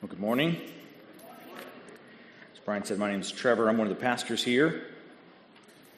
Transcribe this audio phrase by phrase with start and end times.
[0.00, 0.56] Well, good morning.
[2.52, 3.68] As Brian said, my name is Trevor.
[3.68, 4.84] I'm one of the pastors here.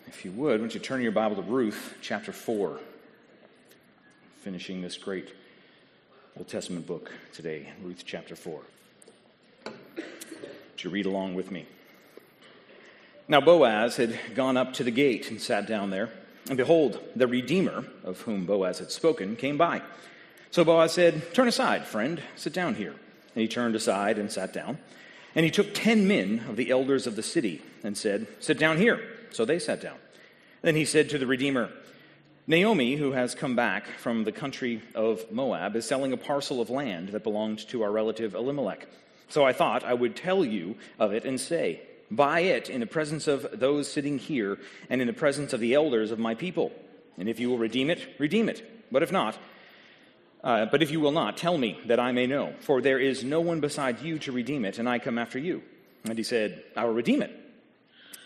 [0.06, 2.80] If you would, why don't you turn your Bible to Ruth chapter 4,
[4.40, 5.34] finishing this great
[6.34, 8.62] Old Testament book today, Ruth chapter 4.
[9.66, 9.74] Would
[10.78, 11.66] you read along with me?
[13.28, 16.08] Now Boaz had gone up to the gate and sat down there,
[16.48, 19.82] and behold, the Redeemer, of whom Boaz had spoken, came by.
[20.50, 22.94] So Boaz said, Turn aside, friend, sit down here.
[23.34, 24.78] And he turned aside and sat down.
[25.34, 28.78] And he took ten men of the elders of the city and said, Sit down
[28.78, 29.00] here.
[29.30, 29.96] So they sat down.
[30.62, 31.70] Then he said to the Redeemer,
[32.46, 36.68] Naomi, who has come back from the country of Moab, is selling a parcel of
[36.68, 38.88] land that belonged to our relative Elimelech.
[39.28, 42.86] So I thought I would tell you of it and say, Buy it in the
[42.86, 46.72] presence of those sitting here and in the presence of the elders of my people.
[47.16, 48.90] And if you will redeem it, redeem it.
[48.90, 49.38] But if not,
[50.42, 53.22] uh, but if you will not, tell me that I may know, for there is
[53.24, 55.62] no one beside you to redeem it, and I come after you.
[56.04, 57.36] And he said, I will redeem it.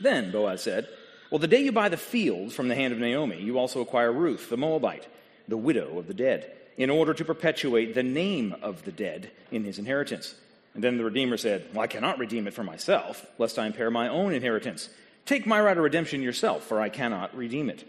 [0.00, 0.88] Then Boaz said,
[1.30, 4.12] Well, the day you buy the field from the hand of Naomi, you also acquire
[4.12, 5.08] Ruth, the Moabite,
[5.48, 9.64] the widow of the dead, in order to perpetuate the name of the dead in
[9.64, 10.34] his inheritance.
[10.74, 13.90] And then the Redeemer said, Well, I cannot redeem it for myself, lest I impair
[13.90, 14.88] my own inheritance.
[15.26, 17.88] Take my right of redemption yourself, for I cannot redeem it.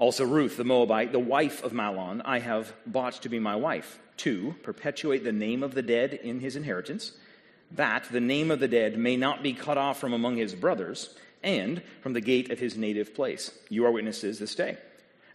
[0.00, 3.98] Also, Ruth the Moabite, the wife of Mahlon, I have bought to be my wife.
[4.16, 7.12] To perpetuate the name of the dead in his inheritance,
[7.72, 11.14] that the name of the dead may not be cut off from among his brothers,
[11.42, 13.50] and from the gate of his native place.
[13.68, 14.78] You are witnesses this day.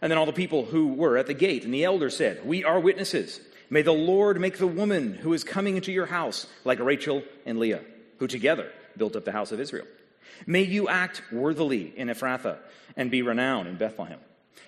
[0.02, 2.64] And then all the people who were at the gate and the elder said, We
[2.64, 3.40] are witnesses.
[3.70, 7.60] May the Lord make the woman who is coming into your house like Rachel and
[7.60, 7.82] Leah,
[8.18, 9.86] who together built up the house of Israel.
[10.44, 12.58] May you act worthily in Ephrathah
[12.96, 14.18] and be renowned in Bethlehem.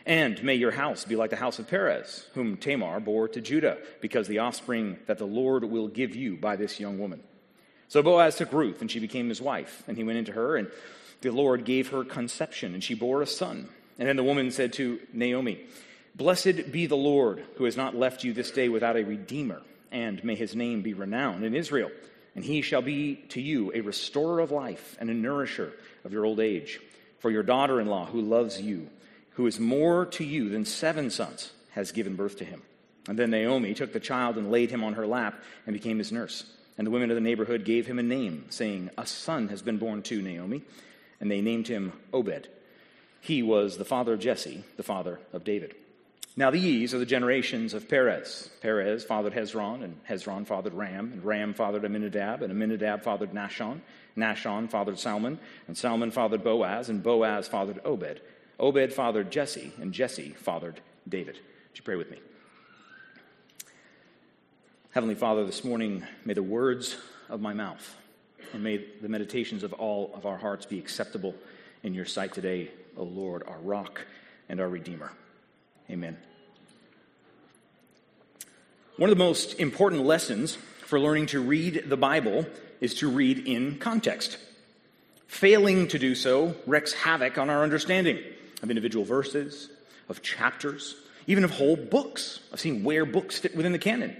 [0.07, 3.79] And may your house be like the house of Perez, whom Tamar bore to Judah,
[4.01, 7.23] because the offspring that the Lord will give you by this young woman.
[7.89, 9.83] So Boaz took Ruth, and she became his wife.
[9.87, 10.71] And he went into her, and
[11.21, 13.69] the Lord gave her conception, and she bore a son.
[13.99, 15.61] And then the woman said to Naomi,
[16.15, 20.23] Blessed be the Lord, who has not left you this day without a redeemer, and
[20.25, 21.91] may his name be renowned in Israel.
[22.35, 25.73] And he shall be to you a restorer of life and a nourisher
[26.05, 26.81] of your old age.
[27.19, 28.89] For your daughter in law, who loves you,
[29.39, 32.61] who is more to you than seven sons, has given birth to him.
[33.07, 36.11] And then Naomi took the child and laid him on her lap and became his
[36.11, 36.45] nurse.
[36.77, 39.79] And the women of the neighborhood gave him a name, saying, A son has been
[39.79, 40.63] born to Naomi.
[41.21, 42.49] And they named him Obed.
[43.21, 45.77] He was the father of Jesse, the father of David.
[46.37, 48.51] Now these are the generations of Perez.
[48.61, 53.83] Perez fathered Hezron, and Hezron fathered Ram, and Ram fathered Amminadab, and Amminadab fathered Nahshon.
[54.17, 55.39] Nahshon fathered Salmon,
[55.69, 58.21] and Salmon fathered Boaz, and Boaz fathered Obed.
[58.61, 61.35] Obed fathered Jesse, and Jesse fathered David.
[61.35, 62.19] Would you pray with me?
[64.91, 66.97] Heavenly Father, this morning, may the words
[67.29, 67.97] of my mouth
[68.53, 71.35] and may the meditations of all of our hearts be acceptable
[71.83, 74.07] in your sight today, O Lord, our rock
[74.49, 75.13] and our Redeemer.
[75.91, 76.17] Amen.
[78.97, 82.47] One of the most important lessons for learning to read the Bible
[82.81, 84.39] is to read in context.
[85.29, 88.19] Failing to do so wreaks havoc on our understanding
[88.63, 89.71] of individual verses,
[90.09, 90.97] of chapters,
[91.27, 92.41] even of whole books.
[92.53, 94.17] I've seen where books fit within the canon.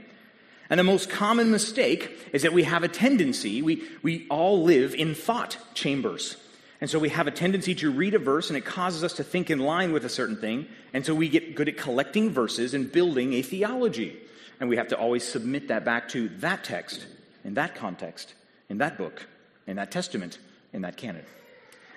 [0.71, 4.95] And the most common mistake is that we have a tendency, we, we all live
[4.95, 6.37] in thought chambers.
[6.81, 9.25] And so we have a tendency to read a verse and it causes us to
[9.25, 10.67] think in line with a certain thing.
[10.93, 14.17] And so we get good at collecting verses and building a theology.
[14.61, 17.07] And we have to always submit that back to that text,
[17.45, 18.35] in that context,
[18.69, 19.27] in that book,
[19.67, 20.39] in that testament,
[20.73, 21.25] in that canon.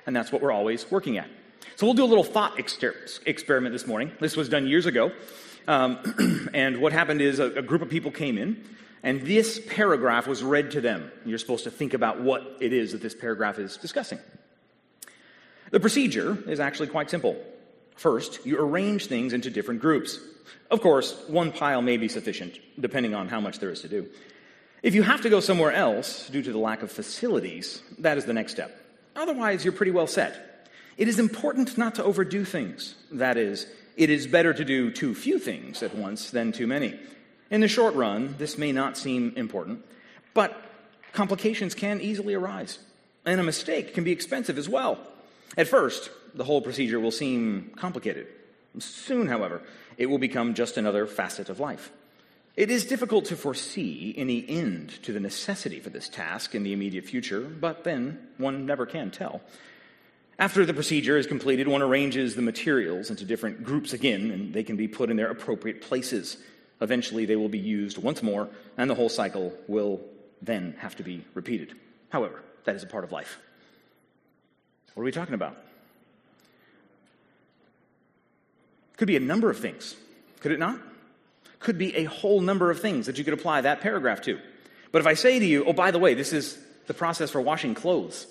[0.07, 1.29] And that's what we're always working at.
[1.75, 4.11] So we'll do a little thought exper- experiment this morning.
[4.19, 5.11] This was done years ago.
[5.67, 8.63] Um, and what happened is a, a group of people came in,
[9.03, 11.11] and this paragraph was read to them.
[11.25, 14.19] You're supposed to think about what it is that this paragraph is discussing.
[15.71, 17.41] The procedure is actually quite simple.
[17.95, 20.19] First, you arrange things into different groups.
[20.69, 24.07] Of course, one pile may be sufficient, depending on how much there is to do.
[24.83, 28.25] If you have to go somewhere else due to the lack of facilities, that is
[28.25, 28.75] the next step.
[29.15, 30.50] Otherwise, you're pretty well set.
[31.01, 32.93] It is important not to overdo things.
[33.11, 33.65] That is,
[33.97, 36.99] it is better to do too few things at once than too many.
[37.49, 39.83] In the short run, this may not seem important,
[40.35, 40.55] but
[41.11, 42.77] complications can easily arise.
[43.25, 44.99] And a mistake can be expensive as well.
[45.57, 48.27] At first, the whole procedure will seem complicated.
[48.77, 49.63] Soon, however,
[49.97, 51.91] it will become just another facet of life.
[52.55, 56.73] It is difficult to foresee any end to the necessity for this task in the
[56.73, 59.41] immediate future, but then one never can tell.
[60.41, 64.63] After the procedure is completed, one arranges the materials into different groups again, and they
[64.63, 66.35] can be put in their appropriate places.
[66.81, 70.01] Eventually, they will be used once more, and the whole cycle will
[70.41, 71.75] then have to be repeated.
[72.09, 73.37] However, that is a part of life.
[74.95, 75.57] What are we talking about?
[78.97, 79.95] Could be a number of things,
[80.39, 80.79] could it not?
[81.59, 84.39] Could be a whole number of things that you could apply that paragraph to.
[84.91, 86.57] But if I say to you, oh, by the way, this is
[86.87, 88.25] the process for washing clothes,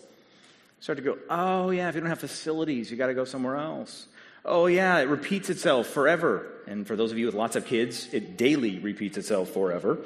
[0.81, 3.57] start to go, oh, yeah, if you don't have facilities, you got to go somewhere
[3.57, 4.07] else.
[4.45, 6.47] Oh, yeah, it repeats itself forever.
[6.67, 9.99] And for those of you with lots of kids, it daily repeats itself forever.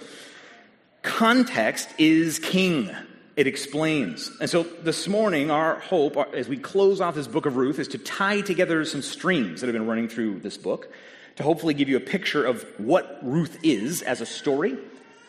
[1.02, 2.90] Context is king.
[3.36, 4.30] It explains.
[4.40, 7.88] And so this morning, our hope as we close off this book of Ruth is
[7.88, 10.92] to tie together some streams that have been running through this book
[11.36, 14.76] to hopefully give you a picture of what Ruth is as a story,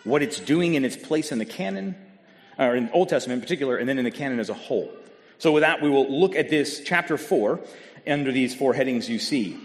[0.03, 1.95] what it's doing in its place in the canon,
[2.59, 4.91] or in the Old Testament in particular, and then in the canon as a whole.
[5.37, 7.59] So, with that, we will look at this chapter 4
[8.07, 9.59] under these four headings you see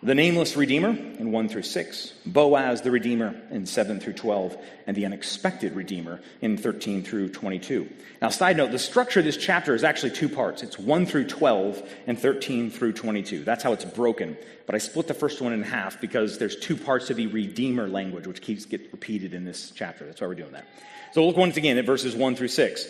[0.00, 4.56] the nameless Redeemer in 1 through 6, Boaz the Redeemer in 7 through 12,
[4.86, 7.88] and the unexpected Redeemer in 13 through 22.
[8.22, 10.62] Now, side note, the structure of this chapter is actually two parts.
[10.62, 13.42] It's 1 through 12 and 13 through 22.
[13.42, 14.36] That's how it's broken.
[14.66, 17.88] But I split the first one in half because there's two parts to the Redeemer
[17.88, 20.06] language, which keeps getting repeated in this chapter.
[20.06, 20.66] That's why we're doing that.
[21.12, 22.86] So look once again at verses 1 through 6.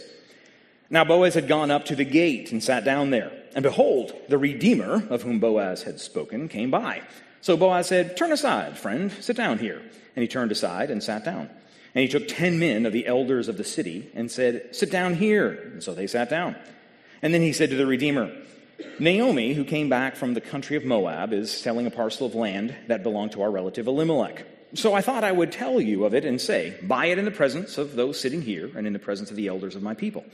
[0.90, 3.32] Now Boaz had gone up to the gate and sat down there.
[3.55, 7.02] And behold, the Redeemer, of whom Boaz had spoken, came by.
[7.40, 9.82] So Boaz said, Turn aside, friend, sit down here.
[10.17, 11.50] And he turned aside and sat down.
[11.94, 15.14] And he took ten men of the elders of the city and said, Sit down
[15.14, 15.50] here.
[15.73, 16.56] And so they sat down.
[17.23, 18.32] And then he said to the Redeemer,
[18.99, 22.75] Naomi, who came back from the country of Moab, is selling a parcel of land
[22.87, 24.46] that belonged to our relative Elimelech.
[24.75, 27.31] So I thought I would tell you of it and say, Buy it in the
[27.31, 30.25] presence of those sitting here and in the presence of the elders of my people.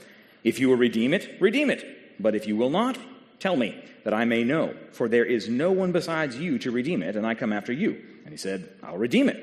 [0.45, 2.21] If you will redeem it, redeem it.
[2.21, 2.97] But if you will not,
[3.39, 4.75] tell me, that I may know.
[4.91, 8.01] For there is no one besides you to redeem it, and I come after you.
[8.23, 9.37] And he said, I'll redeem it.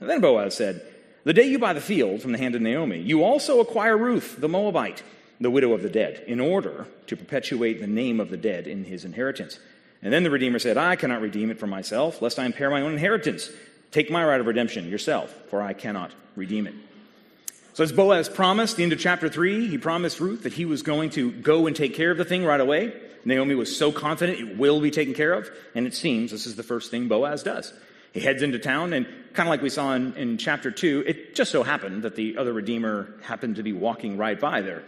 [0.00, 0.80] And then Boaz said,
[1.24, 4.36] The day you buy the field from the hand of Naomi, you also acquire Ruth,
[4.40, 5.02] the Moabite,
[5.40, 8.84] the widow of the dead, in order to perpetuate the name of the dead in
[8.84, 9.58] his inheritance.
[10.02, 12.82] And then the Redeemer said, I cannot redeem it for myself, lest I impair my
[12.82, 13.50] own inheritance.
[13.90, 16.74] Take my right of redemption yourself, for I cannot redeem it.
[17.74, 20.82] So, as Boaz promised, the end of chapter 3, he promised Ruth that he was
[20.82, 22.92] going to go and take care of the thing right away.
[23.24, 26.54] Naomi was so confident it will be taken care of, and it seems this is
[26.54, 27.72] the first thing Boaz does.
[28.12, 31.34] He heads into town, and kind of like we saw in, in chapter 2, it
[31.34, 34.84] just so happened that the other Redeemer happened to be walking right by there.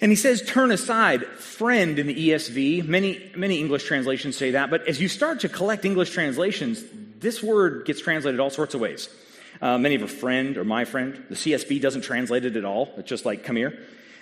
[0.00, 2.88] And he says, turn aside, friend in the ESV.
[2.88, 6.82] Many, many English translations say that, but as you start to collect English translations,
[7.18, 9.10] this word gets translated all sorts of ways.
[9.64, 11.24] Uh, many of a friend or my friend.
[11.30, 12.92] The CSB doesn't translate it at all.
[12.98, 13.78] It's just like, come here.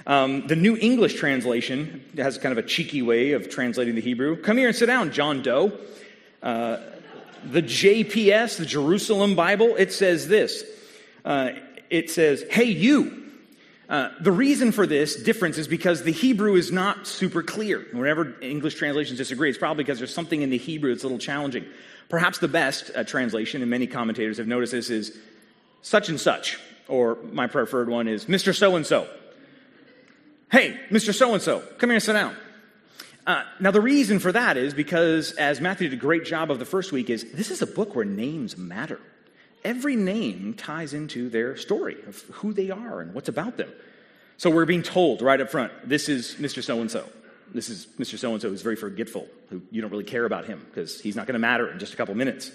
[0.07, 4.41] Um, the New English translation has kind of a cheeky way of translating the Hebrew.
[4.41, 5.77] Come here and sit down, John Doe.
[6.45, 6.77] Uh,
[7.45, 10.63] the JPS, the Jerusalem Bible, it says this.
[11.25, 11.51] Uh,
[11.91, 13.25] it says, hey, you.
[13.89, 17.85] Uh, the reason for this difference is because the Hebrew is not super clear.
[17.91, 21.19] Whenever English translations disagree, it's probably because there's something in the Hebrew that's a little
[21.19, 21.65] challenging.
[22.09, 25.19] Perhaps the best uh, translation, and many commentators have noticed this, is
[25.83, 26.59] such and such,
[26.89, 28.55] or my preferred one is Mr.
[28.55, 29.09] So and so.
[30.51, 31.15] Hey, Mr.
[31.15, 32.37] So and so, come here and sit down.
[33.27, 36.59] Uh, now, the reason for that is because, as Matthew did a great job of
[36.59, 39.01] the first week, is this is a book where names matter.
[39.65, 43.71] Every name ties into their story of who they are and what's about them.
[44.39, 46.65] So we're being told right up front, this is Mr.
[46.65, 47.09] So and so
[47.55, 48.19] this is Mr.
[48.19, 51.15] So and so who's very forgetful, who you don't really care about him because he's
[51.15, 52.51] not going to matter in just a couple minutes.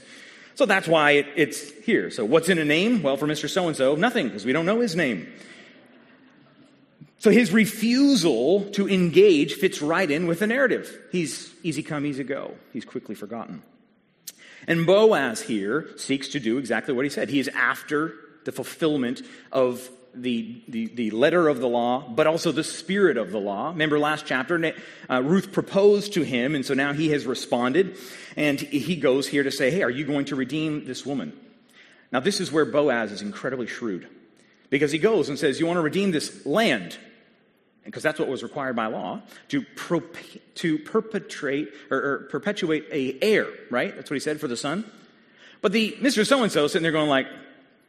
[0.58, 2.10] So that's why it, it's here.
[2.10, 3.04] So what's in a name?
[3.04, 3.48] Well, for Mr.
[3.48, 5.32] So and so, nothing because we don't know his name.
[7.20, 10.92] So his refusal to engage fits right in with the narrative.
[11.12, 12.56] He's easy come, easy go.
[12.74, 13.62] He's quickly forgotten.
[14.68, 17.30] And Boaz here seeks to do exactly what he said.
[17.30, 19.22] He is after the fulfillment
[19.52, 23.70] of the, the, the, letter of the law, but also the spirit of the law.
[23.70, 24.74] Remember last chapter,
[25.08, 27.96] uh, Ruth proposed to him, and so now he has responded.
[28.38, 31.34] And he goes here to say, Hey, are you going to redeem this woman?
[32.12, 34.08] Now, this is where Boaz is incredibly shrewd
[34.70, 36.98] because he goes and says, You want to redeem this land?
[37.84, 39.66] Because that's what was required by law to,
[40.56, 43.96] to perpetrate or, or perpetuate a heir, right?
[43.96, 44.90] That's what he said for the son.
[45.62, 46.26] But the Mr.
[46.26, 47.28] So and so sitting there going like,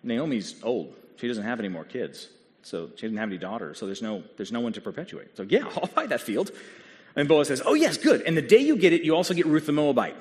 [0.02, 0.95] Naomi's old.
[1.17, 2.28] She doesn't have any more kids.
[2.62, 5.37] So she didn't have any daughters, so there's no, there's no one to perpetuate.
[5.37, 6.52] So yeah, I'll buy that field.
[7.17, 8.23] And Boaz says, Oh, yes, good.
[8.23, 10.17] And the day you get it, you also get Ruth the Moabite.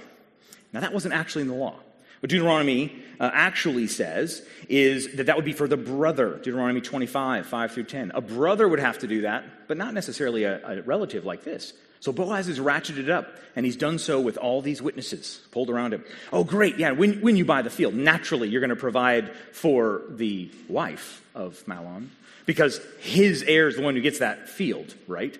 [0.74, 1.76] Now, that wasn't actually in the law.
[2.20, 7.46] What Deuteronomy uh, actually says is that that would be for the brother, Deuteronomy 25,
[7.46, 8.12] 5 through 10.
[8.16, 11.74] A brother would have to do that, but not necessarily a, a relative like this.
[12.00, 15.94] So Boaz has ratcheted up, and he's done so with all these witnesses pulled around
[15.94, 16.04] him.
[16.32, 16.78] Oh, great.
[16.78, 21.24] Yeah, when, when you buy the field, naturally you're going to provide for the wife
[21.34, 22.10] of Mahlon
[22.46, 25.38] because his heir is the one who gets that field, right?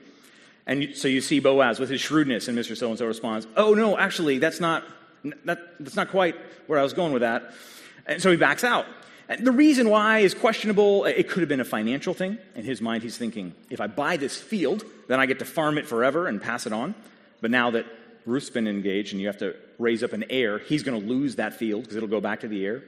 [0.65, 2.75] And so you see Boaz with his shrewdness, and Mr.
[2.75, 4.84] So and so responds, Oh, no, actually, that's not,
[5.46, 6.36] that, that's not quite
[6.67, 7.53] where I was going with that.
[8.05, 8.86] And so he backs out.
[9.29, 11.05] And the reason why is questionable.
[11.05, 12.38] It could have been a financial thing.
[12.55, 15.77] In his mind, he's thinking, if I buy this field, then I get to farm
[15.77, 16.96] it forever and pass it on.
[17.41, 17.86] But now that
[18.25, 21.36] Ruth's been engaged and you have to raise up an heir, he's going to lose
[21.36, 22.84] that field because it'll go back to the heir.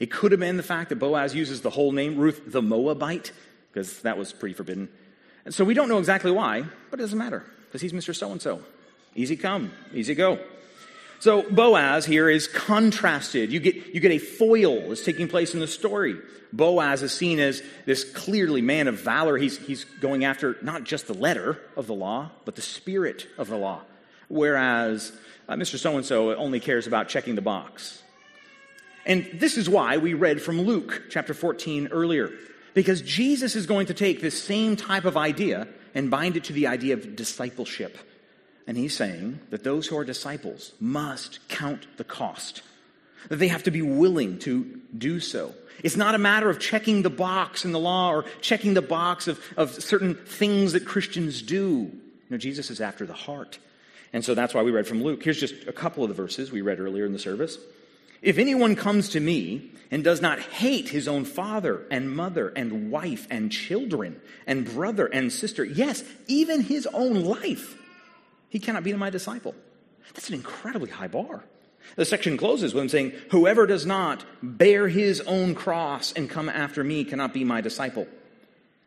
[0.00, 3.30] It could have been the fact that Boaz uses the whole name, Ruth the Moabite,
[3.72, 4.88] because that was pretty forbidden.
[5.44, 8.14] And so we don't know exactly why, but it doesn't matter because he's Mr.
[8.14, 8.62] So and so.
[9.14, 10.40] Easy come, easy go.
[11.24, 13.50] So Boaz here is contrasted.
[13.50, 16.16] You get, you get a foil that's taking place in the story.
[16.52, 19.38] Boaz is seen as this clearly man of valor.
[19.38, 23.48] He's, he's going after not just the letter of the law, but the spirit of
[23.48, 23.80] the law.
[24.28, 25.12] Whereas
[25.48, 25.78] uh, Mr.
[25.78, 28.02] So and so only cares about checking the box.
[29.06, 32.32] And this is why we read from Luke chapter 14 earlier.
[32.74, 36.52] Because Jesus is going to take this same type of idea and bind it to
[36.52, 37.96] the idea of discipleship.
[38.66, 42.62] And he's saying that those who are disciples must count the cost,
[43.28, 45.54] that they have to be willing to do so.
[45.82, 49.28] It's not a matter of checking the box in the law or checking the box
[49.28, 51.90] of, of certain things that Christians do.
[52.30, 53.58] Know, Jesus is after the heart.
[54.12, 55.22] And so that's why we read from Luke.
[55.22, 57.58] Here's just a couple of the verses we read earlier in the service.
[58.22, 62.90] If anyone comes to me and does not hate his own father and mother and
[62.90, 67.76] wife and children and brother and sister, yes, even his own life,
[68.54, 69.52] he cannot be my disciple.
[70.14, 71.42] That's an incredibly high bar.
[71.96, 76.48] The section closes with him saying, Whoever does not bear his own cross and come
[76.48, 78.06] after me cannot be my disciple.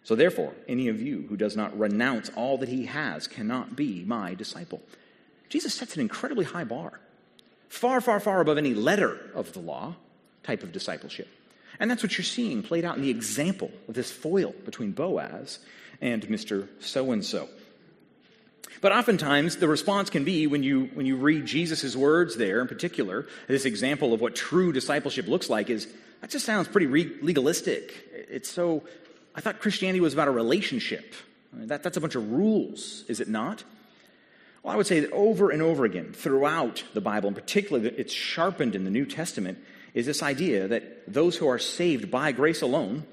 [0.06, 4.06] So therefore, any of you who does not renounce all that he has cannot be
[4.06, 4.82] my disciple.
[5.50, 7.02] Jesus sets an incredibly high bar
[7.68, 9.96] far, far, far above any letter of the law
[10.44, 11.28] type of discipleship.
[11.78, 15.60] And that's what you're seeing played out in the example of this foil between Boaz
[16.00, 16.70] and Mr.
[16.80, 17.50] So and so.
[18.82, 22.68] But oftentimes, the response can be when you, when you read Jesus' words there, in
[22.68, 25.88] particular, this example of what true discipleship looks like is
[26.22, 27.94] that just sounds pretty re- legalistic.
[28.12, 28.84] It's so,
[29.36, 31.14] I thought Christianity was about a relationship.
[31.54, 33.64] I mean, that, that's a bunch of rules, is it not?
[34.64, 38.14] Well, I would say that over and over again throughout the Bible, and particularly it's
[38.14, 39.60] sharpened in the New Testament,
[39.94, 43.06] is this idea that those who are saved by grace alone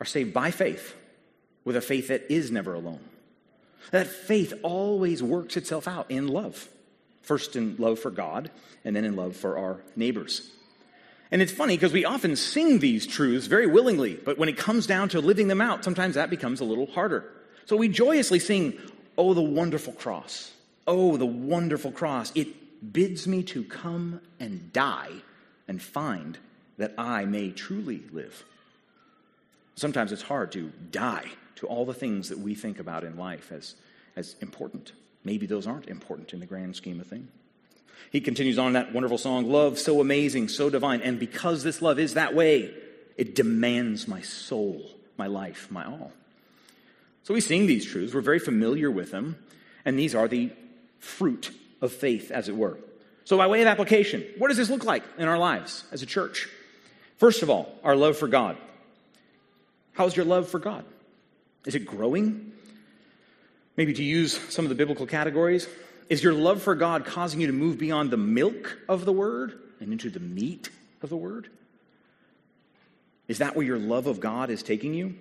[0.00, 0.96] are saved by faith,
[1.64, 3.00] with a faith that is never alone.
[3.90, 6.68] That faith always works itself out in love.
[7.22, 8.50] First in love for God,
[8.84, 10.50] and then in love for our neighbors.
[11.30, 14.86] And it's funny because we often sing these truths very willingly, but when it comes
[14.86, 17.30] down to living them out, sometimes that becomes a little harder.
[17.66, 18.78] So we joyously sing,
[19.18, 20.52] Oh, the wonderful cross.
[20.86, 22.32] Oh, the wonderful cross.
[22.34, 25.10] It bids me to come and die
[25.66, 26.38] and find
[26.78, 28.44] that I may truly live.
[29.74, 31.26] Sometimes it's hard to die
[31.58, 33.74] to all the things that we think about in life as,
[34.16, 34.92] as important.
[35.24, 37.28] Maybe those aren't important in the grand scheme of things.
[38.10, 41.02] He continues on that wonderful song, Love so amazing, so divine.
[41.02, 42.72] And because this love is that way,
[43.16, 44.82] it demands my soul,
[45.16, 46.12] my life, my all.
[47.24, 49.36] So we sing these truths, we're very familiar with them,
[49.84, 50.50] and these are the
[50.98, 51.50] fruit
[51.82, 52.78] of faith, as it were.
[53.24, 56.06] So, by way of application, what does this look like in our lives as a
[56.06, 56.48] church?
[57.18, 58.56] First of all, our love for God.
[59.92, 60.84] How's your love for God?
[61.66, 62.52] Is it growing?
[63.76, 65.68] Maybe to use some of the biblical categories,
[66.08, 69.58] is your love for God causing you to move beyond the milk of the word
[69.80, 70.70] and into the meat
[71.02, 71.48] of the word?
[73.28, 75.14] Is that where your love of God is taking you?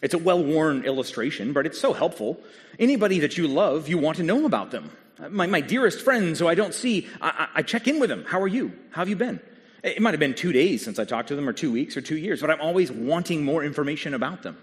[0.00, 2.38] It's a well worn illustration, but it's so helpful.
[2.78, 4.90] Anybody that you love, you want to know about them.
[5.20, 8.24] Uh, my, my dearest friends who I don't see, I, I check in with them.
[8.26, 8.72] How are you?
[8.90, 9.40] How have you been?
[9.82, 12.00] It might have been two days since I talked to them, or two weeks, or
[12.00, 14.56] two years, but I'm always wanting more information about them.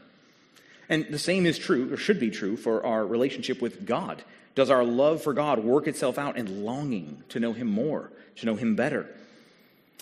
[0.90, 4.24] And the same is true, or should be true, for our relationship with God.
[4.56, 8.46] Does our love for God work itself out in longing to know Him more, to
[8.46, 9.08] know Him better?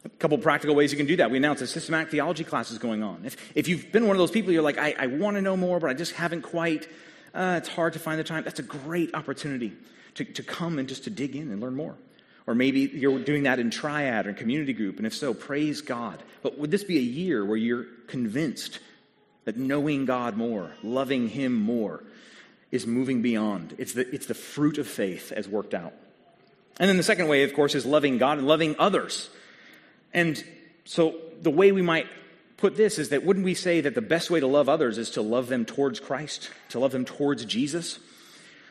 [0.06, 1.30] A couple practical ways you can do that.
[1.30, 3.24] We announced a systematic theology class is going on.
[3.26, 5.58] If, if you've been one of those people, you're like, I, I want to know
[5.58, 6.88] more, but I just haven't quite,
[7.34, 8.46] uh, it's hard to find the time.
[8.46, 9.74] That's a great opportunity
[10.16, 11.96] to, to come and just to dig in and learn more.
[12.46, 15.82] Or maybe you're doing that in triad or in community group, and if so, praise
[15.82, 16.24] God.
[16.42, 18.80] But would this be a year where you're convinced
[19.48, 22.04] that knowing God more, loving Him more,
[22.70, 23.76] is moving beyond.
[23.78, 25.94] It's the, it's the fruit of faith as worked out.
[26.82, 29.30] And then the second way, of course, is loving God and loving others.
[30.14, 30.44] And
[30.84, 32.08] so the way we might
[32.58, 35.12] put this is that wouldn't we say that the best way to love others is
[35.12, 38.00] to love them towards Christ, to love them towards Jesus?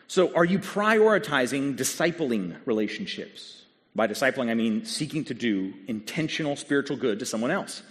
[0.08, 3.62] So are you prioritizing discipling relationships?
[3.94, 7.82] By discipling, I mean seeking to do intentional spiritual good to someone else.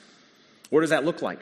[0.70, 1.40] What does that look like?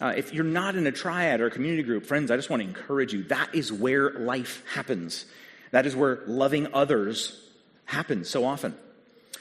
[0.00, 2.62] Uh, if you're not in a triad or a community group, friends, I just want
[2.62, 3.24] to encourage you.
[3.24, 5.24] That is where life happens.
[5.72, 7.40] That is where loving others
[7.84, 8.74] happens so often.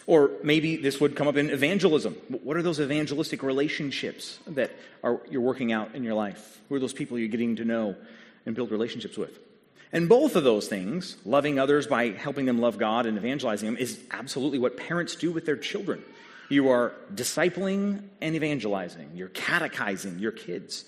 [0.07, 2.13] Or maybe this would come up in evangelism.
[2.29, 4.71] What are those evangelistic relationships that
[5.03, 6.61] are, you're working out in your life?
[6.69, 7.95] Who are those people you're getting to know
[8.45, 9.37] and build relationships with?
[9.91, 13.77] And both of those things, loving others by helping them love God and evangelizing them,
[13.77, 16.03] is absolutely what parents do with their children.
[16.50, 20.86] You are discipling and evangelizing, you're catechizing your kids.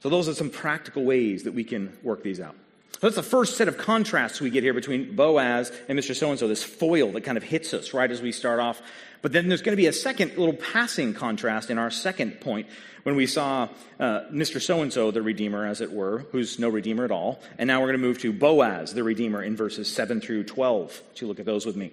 [0.00, 2.54] So, those are some practical ways that we can work these out.
[3.00, 6.16] So that's the first set of contrasts we get here between Boaz and Mr.
[6.16, 8.80] So and so, this foil that kind of hits us right as we start off.
[9.20, 12.68] But then there's going to be a second little passing contrast in our second point
[13.02, 13.68] when we saw
[14.00, 14.62] uh, Mr.
[14.62, 17.42] So and so, the Redeemer, as it were, who's no Redeemer at all.
[17.58, 21.02] And now we're going to move to Boaz, the Redeemer, in verses 7 through 12.
[21.16, 21.92] To look at those with me.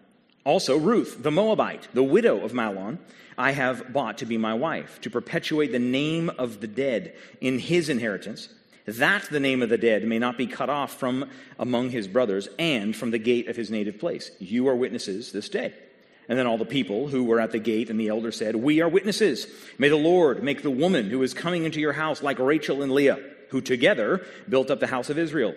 [0.43, 2.97] Also, Ruth, the Moabite, the widow of Mahlon,
[3.37, 7.59] I have bought to be my wife, to perpetuate the name of the dead in
[7.59, 8.49] his inheritance
[8.85, 11.29] that the name of the dead may not be cut off from
[11.59, 14.31] among his brothers and from the gate of his native place.
[14.39, 15.73] You are witnesses this day.
[16.27, 18.81] And then all the people who were at the gate and the elder said, We
[18.81, 19.47] are witnesses.
[19.77, 22.91] May the Lord make the woman who is coming into your house like Rachel and
[22.91, 25.55] Leah, who together built up the house of Israel.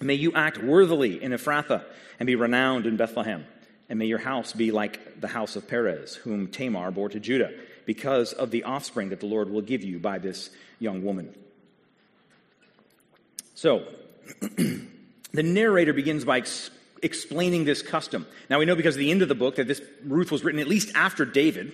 [0.00, 1.84] May you act worthily in Ephrathah
[2.20, 3.46] and be renowned in Bethlehem.
[3.88, 7.52] And may your house be like the house of Perez, whom Tamar bore to Judah,
[7.84, 11.34] because of the offspring that the Lord will give you by this young woman.
[13.54, 13.86] So,
[14.40, 16.70] the narrator begins by ex-
[17.02, 18.26] explaining this custom.
[18.50, 20.60] Now, we know because of the end of the book that this Ruth was written
[20.60, 21.72] at least after David,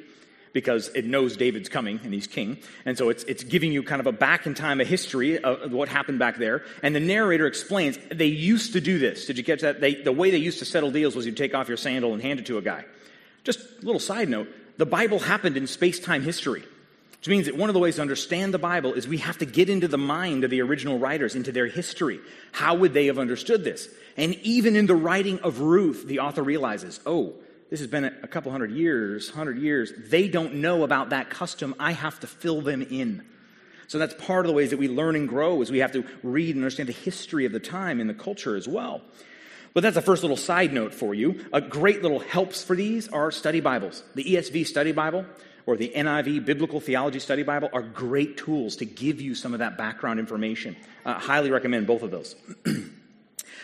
[0.52, 2.58] because it knows David's coming and he's king.
[2.84, 5.72] And so it's, it's giving you kind of a back in time, a history of
[5.72, 6.64] what happened back there.
[6.82, 9.26] And the narrator explains they used to do this.
[9.26, 9.80] Did you catch that?
[9.80, 12.22] They, the way they used to settle deals was you'd take off your sandal and
[12.22, 12.84] hand it to a guy.
[13.44, 16.64] Just a little side note the Bible happened in space time history.
[17.18, 19.46] Which means that one of the ways to understand the Bible is we have to
[19.46, 22.18] get into the mind of the original writers, into their history.
[22.50, 23.88] How would they have understood this?
[24.16, 27.34] And even in the writing of Ruth, the author realizes, oh,
[27.72, 29.94] this has been a couple hundred years, hundred years.
[29.96, 31.74] They don't know about that custom.
[31.80, 33.24] I have to fill them in.
[33.86, 36.04] So that's part of the ways that we learn and grow is we have to
[36.22, 39.00] read and understand the history of the time and the culture as well.
[39.72, 41.46] But that's a first little side note for you.
[41.54, 44.02] A great little helps for these are study Bibles.
[44.16, 45.24] The ESV study Bible
[45.64, 49.60] or the NIV Biblical Theology Study Bible are great tools to give you some of
[49.60, 50.76] that background information.
[51.06, 52.36] Uh, highly recommend both of those.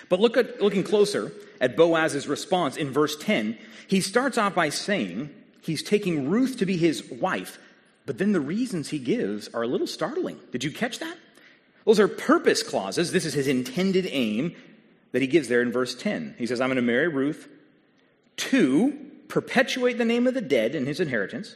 [0.09, 4.68] but look at, looking closer at Boaz's response in verse 10, he starts off by
[4.68, 5.31] saying
[5.62, 7.59] he's taking Ruth to be his wife,
[8.07, 10.38] but then the reasons he gives are a little startling.
[10.53, 11.16] Did you catch that?
[11.85, 13.12] Those are purpose clauses.
[13.12, 14.55] This is his intended aim
[15.12, 16.35] that he gives there in verse 10.
[16.38, 17.49] He says, I'm going to marry Ruth
[18.37, 18.97] to
[19.29, 21.55] perpetuate the name of the dead in his inheritance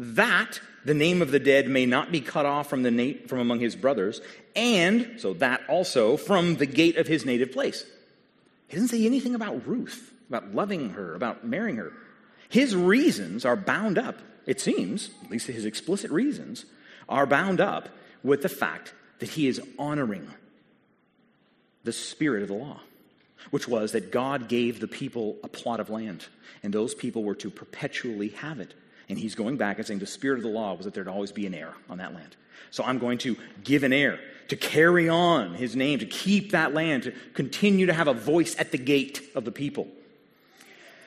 [0.00, 3.38] that the name of the dead may not be cut off from, the na- from
[3.38, 4.22] among his brothers,
[4.56, 7.84] and, so that also, from the gate of his native place.
[8.66, 11.92] He doesn't say anything about Ruth, about loving her, about marrying her.
[12.48, 16.64] His reasons are bound up, it seems, at least his explicit reasons,
[17.06, 17.90] are bound up
[18.22, 20.26] with the fact that he is honoring
[21.84, 22.80] the spirit of the law,
[23.50, 26.26] which was that God gave the people a plot of land,
[26.62, 28.72] and those people were to perpetually have it.
[29.10, 31.32] And he's going back and saying the spirit of the law was that there'd always
[31.32, 32.36] be an heir on that land.
[32.70, 36.72] So I'm going to give an heir to carry on his name, to keep that
[36.74, 39.88] land, to continue to have a voice at the gate of the people.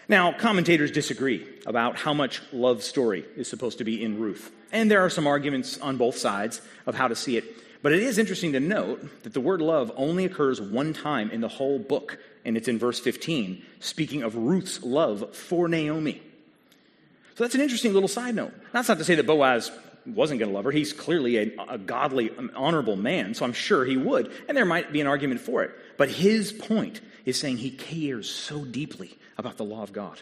[0.10, 4.52] Now, commentators disagree about how much love story is supposed to be in Ruth.
[4.74, 7.46] And there are some arguments on both sides of how to see it.
[7.82, 11.39] But it is interesting to note that the word love only occurs one time in
[11.39, 16.22] the whole book, and it's in verse 15, speaking of Ruth's love for Naomi.
[17.36, 18.54] So that's an interesting little side note.
[18.72, 19.72] That's not to say that Boaz
[20.06, 20.72] wasn't going to love her.
[20.72, 24.32] He's clearly a, a godly, um, honorable man, so I'm sure he would.
[24.48, 25.72] And there might be an argument for it.
[25.98, 30.19] But his point is saying he cares so deeply about the law of God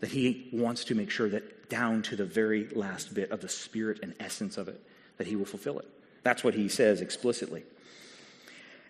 [0.00, 3.48] that he wants to make sure that down to the very last bit of the
[3.48, 4.80] spirit and essence of it,
[5.18, 5.88] that he will fulfill it.
[6.22, 7.64] That's what he says explicitly.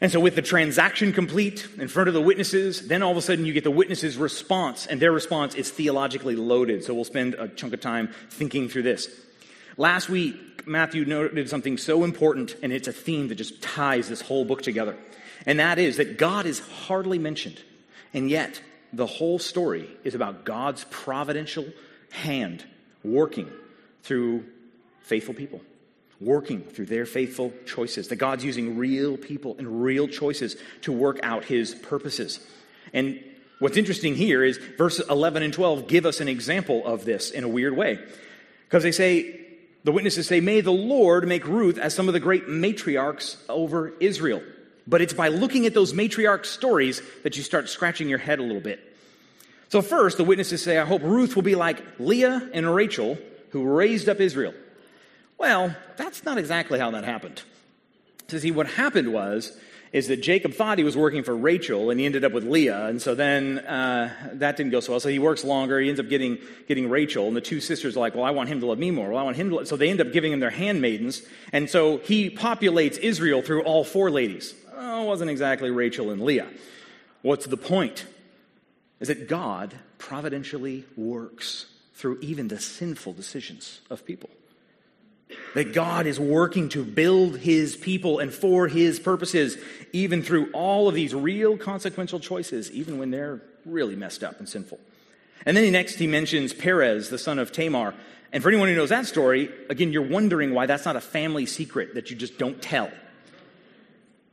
[0.03, 3.23] And so, with the transaction complete in front of the witnesses, then all of a
[3.23, 6.83] sudden you get the witnesses' response, and their response is theologically loaded.
[6.83, 9.09] So, we'll spend a chunk of time thinking through this.
[9.77, 14.21] Last week, Matthew noted something so important, and it's a theme that just ties this
[14.21, 14.97] whole book together.
[15.47, 17.62] And that is that God is hardly mentioned,
[18.12, 18.61] and yet
[18.93, 21.67] the whole story is about God's providential
[22.11, 22.65] hand
[23.05, 23.49] working
[24.03, 24.47] through
[25.03, 25.61] faithful people
[26.25, 31.21] working through their faithful choices, that God's using real people and real choices to work
[31.23, 32.41] out his purposes.
[32.93, 33.23] And
[33.59, 37.45] what's interesting here is verses 11 and 12 give us an example of this in
[37.45, 37.99] a weird way.
[38.67, 39.41] Because they say,
[39.85, 43.93] the witnesses say, May the Lord make Ruth as some of the great matriarchs over
[44.01, 44.43] Israel.
[44.87, 48.43] But it's by looking at those matriarch stories that you start scratching your head a
[48.43, 48.81] little bit.
[49.69, 53.17] So, first, the witnesses say, I hope Ruth will be like Leah and Rachel,
[53.51, 54.55] who raised up Israel.
[55.38, 57.42] Well, that's not exactly how that happened.
[58.29, 59.57] To see, what happened was,
[59.92, 62.87] is that Jacob thought he was working for Rachel and he ended up with Leah.
[62.87, 65.01] And so then uh, that didn't go so well.
[65.01, 65.79] So he works longer.
[65.81, 67.27] He ends up getting, getting Rachel.
[67.27, 69.11] And the two sisters are like, well, I want him to love me more.
[69.11, 69.66] Well, I want him to.
[69.66, 71.23] So they end up giving him their handmaidens.
[71.53, 74.55] And so he populates Israel through all four ladies.
[74.75, 76.49] Oh, it wasn't exactly Rachel and Leah.
[77.21, 78.07] What's the point?
[78.99, 84.31] Is that God providentially works through even the sinful decisions of people.
[85.55, 89.59] That God is working to build his people and for his purposes,
[89.92, 94.49] even through all of these real consequential choices, even when they're really messed up and
[94.49, 94.79] sinful.
[95.45, 97.95] And then next he mentions Perez, the son of Tamar.
[98.33, 101.47] And for anyone who knows that story, again, you're wondering why that's not a family
[101.47, 102.90] secret that you just don't tell.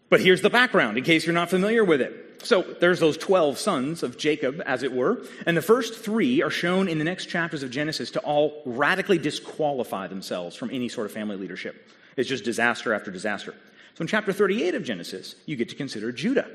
[0.09, 2.41] But here's the background in case you're not familiar with it.
[2.43, 6.49] So there's those 12 sons of Jacob, as it were, and the first three are
[6.49, 11.05] shown in the next chapters of Genesis to all radically disqualify themselves from any sort
[11.05, 11.89] of family leadership.
[12.15, 13.53] It's just disaster after disaster.
[13.95, 16.49] So in chapter 38 of Genesis, you get to consider Judah.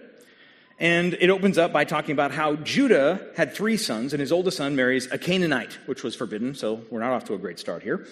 [0.78, 4.56] And it opens up by talking about how Judah had three sons, and his oldest
[4.56, 7.82] son marries a Canaanite, which was forbidden, so we're not off to a great start
[7.82, 8.06] here.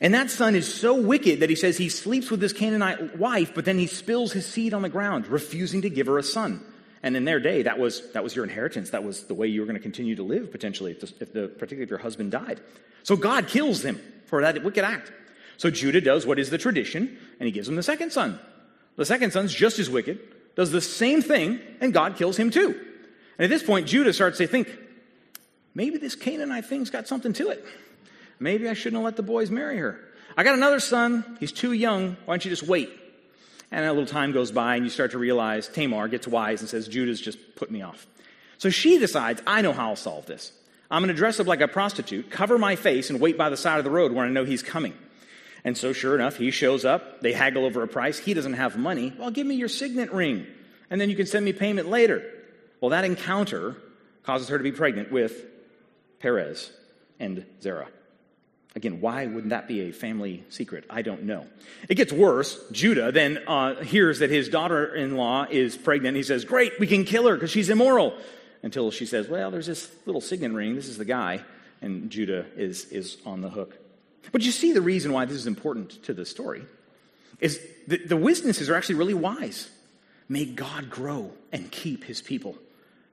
[0.00, 3.52] And that son is so wicked that he says he sleeps with his Canaanite wife,
[3.54, 6.62] but then he spills his seed on the ground, refusing to give her a son.
[7.02, 8.90] And in their day, that was, that was your inheritance.
[8.90, 11.32] That was the way you were going to continue to live, potentially, if, the, if
[11.32, 12.60] the, particularly if your husband died.
[13.04, 15.12] So God kills them for that wicked act.
[15.56, 18.38] So Judah does what is the tradition, and he gives him the second son.
[18.96, 20.18] The second son's just as wicked,
[20.56, 22.78] does the same thing, and God kills him too.
[23.38, 24.68] And at this point, Judah starts to think,
[25.74, 27.64] maybe this Canaanite thing's got something to it.
[28.38, 30.00] Maybe I shouldn't have let the boys marry her.
[30.36, 31.36] I got another son.
[31.40, 32.16] He's too young.
[32.24, 32.90] Why don't you just wait?
[33.70, 36.68] And a little time goes by, and you start to realize Tamar gets wise and
[36.68, 38.06] says, Judah's just put me off.
[38.58, 40.52] So she decides, I know how I'll solve this.
[40.90, 43.56] I'm going to dress up like a prostitute, cover my face, and wait by the
[43.56, 44.94] side of the road where I know he's coming.
[45.64, 47.22] And so, sure enough, he shows up.
[47.22, 48.18] They haggle over a price.
[48.18, 49.12] He doesn't have money.
[49.18, 50.46] Well, give me your signet ring,
[50.90, 52.22] and then you can send me payment later.
[52.80, 53.76] Well, that encounter
[54.22, 55.44] causes her to be pregnant with
[56.20, 56.70] Perez
[57.18, 57.88] and Zerah.
[58.76, 60.84] Again, why wouldn't that be a family secret?
[60.90, 61.46] I don't know.
[61.88, 62.62] It gets worse.
[62.70, 66.14] Judah then uh, hears that his daughter in law is pregnant.
[66.14, 68.14] He says, Great, we can kill her because she's immoral.
[68.62, 70.74] Until she says, Well, there's this little signet ring.
[70.74, 71.40] This is the guy.
[71.80, 73.78] And Judah is, is on the hook.
[74.30, 76.62] But you see the reason why this is important to the story
[77.40, 79.70] is the, the witnesses are actually really wise.
[80.28, 82.58] May God grow and keep his people,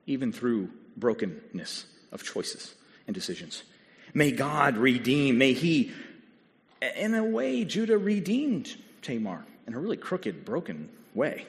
[0.06, 2.74] even through brokenness of choices
[3.06, 3.62] and decisions.
[4.14, 5.36] May God redeem.
[5.38, 5.92] May He,
[6.96, 11.46] in a way, Judah redeemed Tamar in a really crooked, broken way.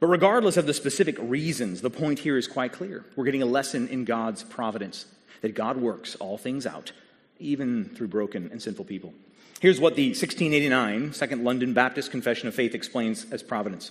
[0.00, 3.04] But regardless of the specific reasons, the point here is quite clear.
[3.14, 5.06] We're getting a lesson in God's providence
[5.40, 6.92] that God works all things out,
[7.38, 9.14] even through broken and sinful people.
[9.60, 13.90] Here's what the 1689 Second London Baptist Confession of Faith explains as providence.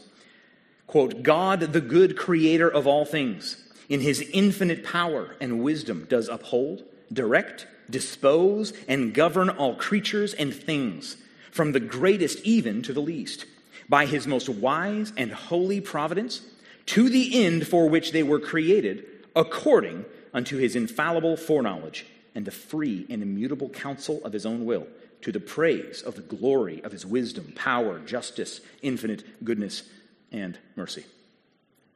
[0.85, 3.57] Quote, God, the good creator of all things,
[3.89, 10.53] in his infinite power and wisdom, does uphold, direct, dispose, and govern all creatures and
[10.53, 11.17] things,
[11.51, 13.45] from the greatest even to the least,
[13.87, 16.41] by his most wise and holy providence,
[16.87, 22.51] to the end for which they were created, according unto his infallible foreknowledge and the
[22.51, 24.87] free and immutable counsel of his own will,
[25.21, 29.83] to the praise of the glory of his wisdom, power, justice, infinite goodness,
[30.31, 31.05] and mercy.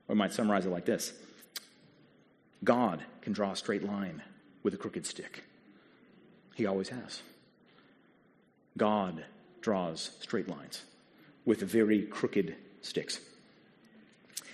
[0.08, 1.13] Or might summarize it like this
[2.63, 4.23] God can draw a straight line
[4.63, 5.43] with a crooked stick.
[6.60, 7.22] He always has.
[8.76, 9.24] God
[9.62, 10.82] draws straight lines
[11.45, 13.22] with very crooked sticks.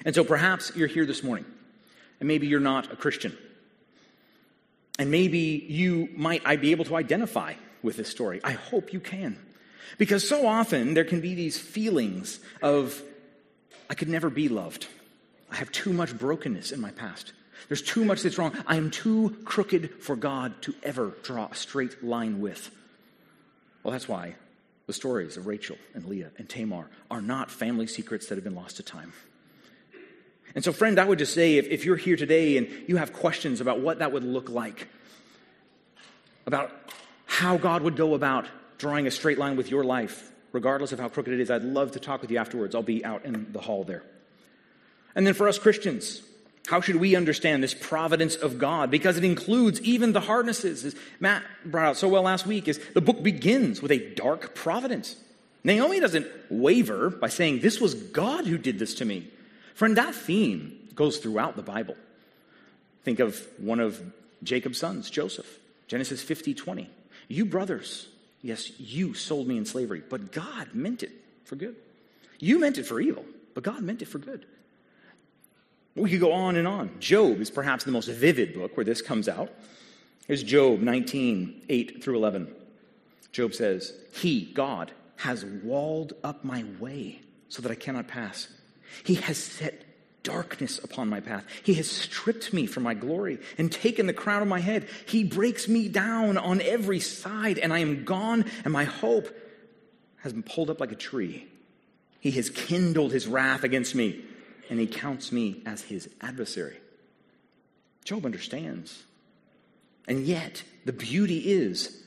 [0.05, 1.45] And so perhaps you're here this morning,
[2.19, 3.35] and maybe you're not a Christian.
[4.99, 8.39] And maybe you might I be able to identify with this story.
[8.43, 9.43] I hope you can.
[9.97, 13.01] Because so often there can be these feelings of,
[13.89, 14.85] I could never be loved.
[15.49, 17.33] I have too much brokenness in my past.
[17.67, 18.53] There's too much that's wrong.
[18.67, 22.71] I am too crooked for God to ever draw a straight line with.
[23.83, 24.35] Well, that's why
[24.87, 28.55] the stories of Rachel and Leah and Tamar are not family secrets that have been
[28.55, 29.13] lost to time.
[30.53, 33.11] And so, friend, I would just say if, if you're here today and you have
[33.11, 34.87] questions about what that would look like,
[36.45, 36.71] about
[37.25, 41.09] how God would go about drawing a straight line with your life, regardless of how
[41.09, 42.75] crooked it is, I'd love to talk with you afterwards.
[42.75, 44.03] I'll be out in the hall there.
[45.15, 46.21] And then for us Christians,
[46.65, 48.89] how should we understand this providence of God?
[48.89, 52.79] Because it includes even the hardnesses, as Matt brought out so well last week, is
[52.93, 55.15] the book begins with a dark providence.
[55.63, 59.27] Naomi doesn't waver by saying, This was God who did this to me.
[59.73, 61.95] Friend, that theme goes throughout the Bible.
[63.03, 64.01] Think of one of
[64.43, 66.89] Jacob's sons, Joseph, Genesis 50 20.
[67.27, 68.07] You brothers,
[68.41, 71.11] yes, you sold me in slavery, but God meant it
[71.43, 71.75] for good.
[72.39, 74.45] You meant it for evil, but God meant it for good.
[75.95, 76.91] We could go on and on.
[76.99, 79.49] Job is perhaps the most vivid book where this comes out.
[80.27, 82.53] Here's Job 19, 8 through 11.
[83.31, 88.49] Job says, He, God, has walled up my way so that I cannot pass.
[89.03, 89.83] He has set
[90.23, 91.45] darkness upon my path.
[91.63, 94.87] He has stripped me from my glory and taken the crown of my head.
[95.05, 99.29] He breaks me down on every side, and I am gone, and my hope
[100.23, 101.47] has been pulled up like a tree.
[102.19, 104.25] He has kindled his wrath against me
[104.69, 106.77] and he counts me as his adversary.
[108.03, 109.03] Job understands.
[110.07, 112.03] And yet, the beauty is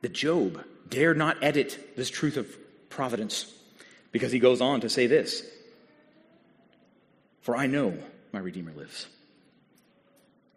[0.00, 2.48] that Job dare not edit this truth of
[2.88, 3.52] providence
[4.10, 5.44] because he goes on to say this
[7.42, 7.96] For I know
[8.32, 9.06] my Redeemer lives.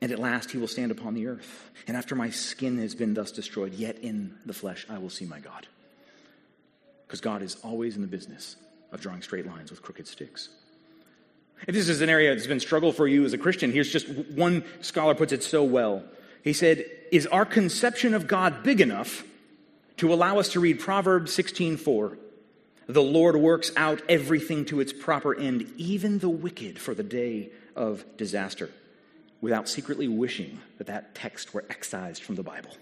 [0.01, 1.71] And at last he will stand upon the earth.
[1.87, 5.25] And after my skin has been thus destroyed, yet in the flesh I will see
[5.25, 5.67] my God.
[7.07, 8.55] Because God is always in the business
[8.91, 10.49] of drawing straight lines with crooked sticks.
[11.67, 14.07] If this is an area that's been struggle for you as a Christian, here's just
[14.07, 16.03] one scholar puts it so well.
[16.43, 19.23] He said, "Is our conception of God big enough
[19.97, 22.17] to allow us to read Proverbs 16:4?
[22.87, 27.49] The Lord works out everything to its proper end, even the wicked for the day
[27.75, 28.69] of disaster."
[29.41, 32.77] Without secretly wishing that that text were excised from the Bible.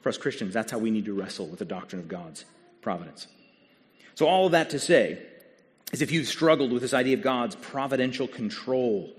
[0.00, 2.44] For us Christians, that's how we need to wrestle with the doctrine of God's
[2.80, 3.28] providence.
[4.14, 5.18] So, all of that to say,
[5.92, 9.10] is if you've struggled with this idea of God's providential control,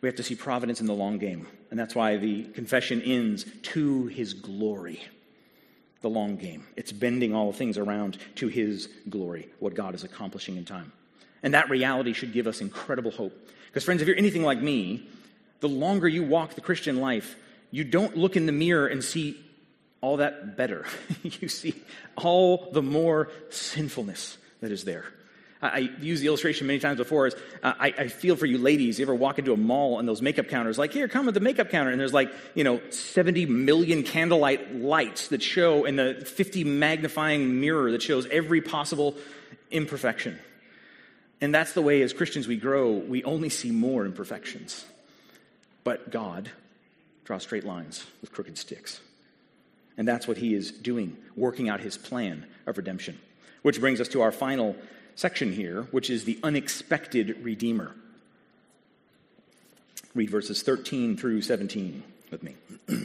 [0.00, 1.46] we have to see providence in the long game.
[1.70, 5.02] And that's why the confession ends to his glory.
[6.00, 6.66] The long game.
[6.76, 10.92] It's bending all things around to his glory, what God is accomplishing in time.
[11.42, 13.32] And that reality should give us incredible hope.
[13.66, 15.08] Because, friends, if you're anything like me,
[15.60, 17.36] the longer you walk the Christian life,
[17.70, 19.38] you don't look in the mirror and see
[20.00, 20.84] all that better.
[21.22, 21.74] you see
[22.16, 25.06] all the more sinfulness that is there.
[25.68, 27.26] I, use the illustration many times before.
[27.26, 28.98] Is uh, I, I, feel for you ladies.
[28.98, 31.40] You ever walk into a mall and those makeup counters, like, here, come with the
[31.40, 36.14] makeup counter, and there's like, you know, 70 million candlelight lights that show, in the
[36.26, 39.14] 50 magnifying mirror that shows every possible
[39.70, 40.38] imperfection.
[41.40, 44.84] And that's the way as Christians we grow, we only see more imperfections.
[45.82, 46.50] But God
[47.24, 49.00] draws straight lines with crooked sticks.
[49.96, 53.18] And that's what he is doing, working out his plan of redemption.
[53.62, 54.76] Which brings us to our final
[55.14, 57.94] section here, which is the unexpected Redeemer.
[60.14, 62.54] Read verses 13 through 17 with me.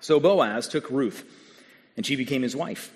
[0.00, 1.24] so Boaz took Ruth,
[1.96, 2.92] and she became his wife.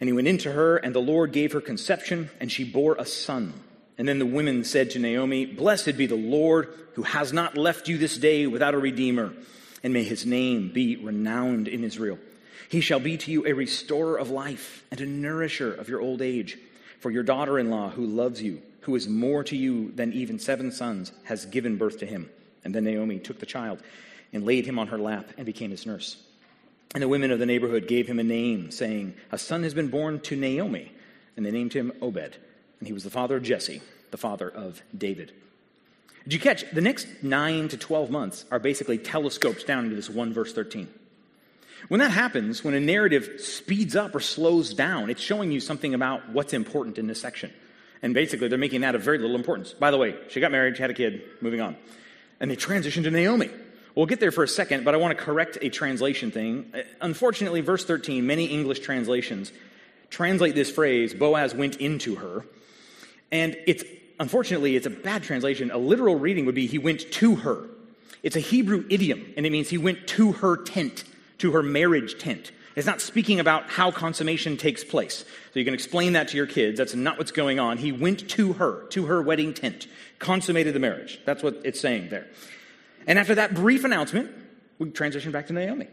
[0.00, 3.04] And he went into her, and the Lord gave her conception, and she bore a
[3.04, 3.52] son.
[3.98, 7.86] And then the women said to Naomi, Blessed be the Lord, who has not left
[7.86, 9.32] you this day without a redeemer,
[9.82, 12.18] and may his name be renowned in Israel.
[12.70, 16.22] He shall be to you a restorer of life and a nourisher of your old
[16.22, 16.56] age.
[17.00, 20.38] For your daughter in law, who loves you, who is more to you than even
[20.38, 22.30] seven sons, has given birth to him.
[22.62, 23.82] And then Naomi took the child
[24.32, 26.16] and laid him on her lap and became his nurse.
[26.94, 29.88] And the women of the neighborhood gave him a name, saying, A son has been
[29.88, 30.92] born to Naomi.
[31.36, 32.36] And they named him Obed.
[32.80, 35.32] And he was the father of Jesse, the father of David.
[36.24, 36.70] Did you catch?
[36.70, 40.86] The next nine to 12 months are basically telescoped down into this one verse 13.
[41.88, 45.94] When that happens, when a narrative speeds up or slows down, it's showing you something
[45.94, 47.52] about what's important in this section.
[48.02, 49.72] And basically, they're making that of very little importance.
[49.72, 51.76] By the way, she got married, she had a kid, moving on.
[52.38, 53.50] And they transition to Naomi.
[53.94, 56.70] We'll get there for a second, but I want to correct a translation thing.
[56.72, 59.52] Uh, unfortunately, verse 13, many English translations
[60.10, 62.44] translate this phrase, Boaz went into her.
[63.32, 63.84] And it's,
[64.18, 65.70] unfortunately, it's a bad translation.
[65.70, 67.66] A literal reading would be, he went to her.
[68.22, 71.04] It's a Hebrew idiom, and it means he went to her tent,
[71.40, 72.52] to her marriage tent.
[72.76, 75.24] It's not speaking about how consummation takes place.
[75.52, 76.78] So you can explain that to your kids.
[76.78, 77.78] That's not what's going on.
[77.78, 81.20] He went to her, to her wedding tent, consummated the marriage.
[81.24, 82.28] That's what it's saying there.
[83.06, 84.30] And after that brief announcement,
[84.78, 85.88] we transition back to Naomi.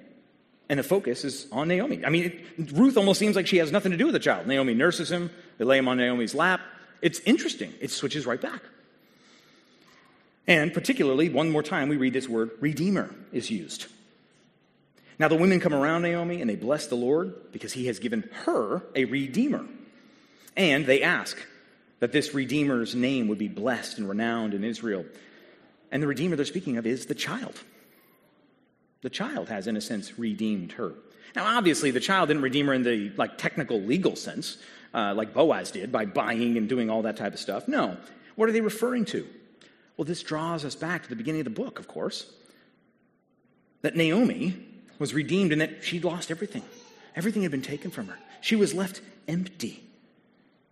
[0.70, 2.06] And the focus is on Naomi.
[2.06, 2.26] I mean,
[2.58, 4.48] it, Ruth almost seems like she has nothing to do with the child.
[4.48, 6.62] Naomi nurses him, they lay him on Naomi's lap.
[7.02, 7.74] It's interesting.
[7.80, 8.62] It switches right back.
[10.46, 13.88] And particularly, one more time, we read this word redeemer is used.
[15.20, 18.30] Now, the women come around Naomi and they bless the Lord because he has given
[18.46, 19.66] her a redeemer.
[20.56, 21.38] And they ask
[22.00, 25.06] that this redeemer's name would be blessed and renowned in Israel.
[25.92, 27.56] And the redeemer they're speaking of is the child.
[29.02, 30.94] The child has, in a sense, redeemed her.
[31.36, 34.58] Now, obviously, the child didn't redeem her in the like technical legal sense,
[34.94, 37.68] uh, like Boaz did by buying and doing all that type of stuff.
[37.68, 37.98] No.
[38.36, 39.28] What are they referring to?
[39.96, 42.32] Well, this draws us back to the beginning of the book, of course.
[43.82, 44.67] That Naomi
[45.00, 46.64] was redeemed and that she'd lost everything.
[47.16, 48.18] Everything had been taken from her.
[48.42, 49.84] She was left empty.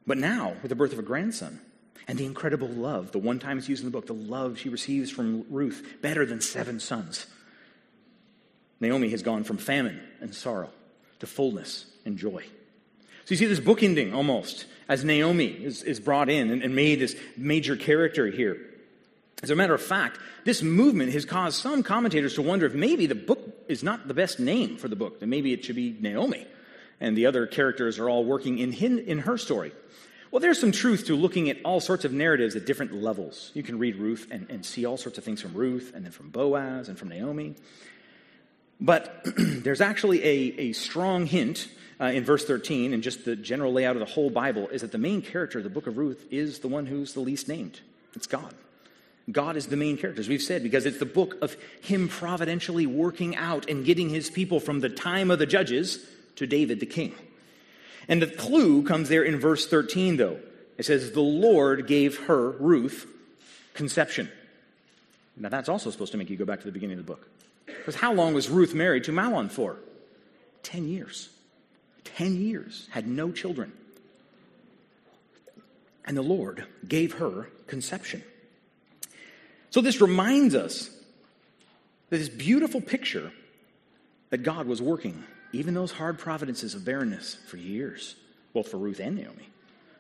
[0.07, 1.59] But now, with the birth of a grandson
[2.07, 4.69] and the incredible love, the one time it's used in the book, the love she
[4.69, 7.25] receives from Ruth, better than seven sons,
[8.79, 10.69] Naomi has gone from famine and sorrow
[11.19, 12.43] to fullness and joy.
[13.25, 16.75] So you see this book ending almost as Naomi is, is brought in and, and
[16.75, 18.57] made this major character here.
[19.45, 23.05] As a matter of fact, this movement has caused some commentators to wonder if maybe
[23.05, 25.95] the book is not the best name for the book, that maybe it should be
[25.99, 26.47] Naomi,
[26.99, 29.71] and the other characters are all working in, hin, in her story.
[30.31, 33.51] Well, there's some truth to looking at all sorts of narratives at different levels.
[33.53, 36.12] You can read Ruth and, and see all sorts of things from Ruth, and then
[36.12, 37.53] from Boaz, and from Naomi.
[38.81, 41.67] But there's actually a, a strong hint
[42.01, 44.91] uh, in verse 13, and just the general layout of the whole Bible, is that
[44.91, 47.81] the main character of the book of Ruth is the one who's the least named.
[48.15, 48.55] It's God.
[49.31, 52.85] God is the main character, as we've said, because it's the book of Him providentially
[52.85, 56.85] working out and getting His people from the time of the judges to David the
[56.85, 57.15] king.
[58.07, 60.39] And the clue comes there in verse 13, though.
[60.77, 63.07] It says, The Lord gave her, Ruth,
[63.73, 64.29] conception.
[65.38, 67.27] Now, that's also supposed to make you go back to the beginning of the book.
[67.65, 69.77] Because how long was Ruth married to Mahlon for?
[70.63, 71.29] Ten years.
[72.03, 72.88] Ten years.
[72.91, 73.73] Had no children.
[76.05, 78.23] And the Lord gave her conception.
[79.75, 80.89] So this reminds us
[82.09, 83.33] that this beautiful picture
[84.29, 88.15] that God was working, even those hard providences of barrenness for years,
[88.53, 89.49] both for Ruth and Naomi,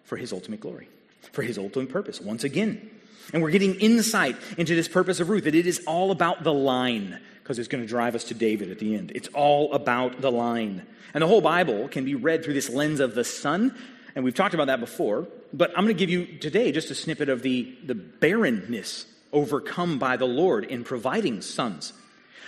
[0.05, 0.87] for his ultimate glory,
[1.33, 2.89] for his ultimate purpose, once again.
[3.33, 6.53] And we're getting insight into this purpose of Ruth, that it is all about the
[6.53, 9.11] line, because it's going to drive us to David at the end.
[9.13, 10.87] It's all about the line.
[11.13, 13.77] And the whole Bible can be read through this lens of the son.
[14.15, 16.95] And we've talked about that before, but I'm going to give you today just a
[16.95, 21.93] snippet of the, the barrenness overcome by the Lord in providing sons.